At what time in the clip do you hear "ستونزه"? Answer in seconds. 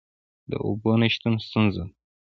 1.45-1.83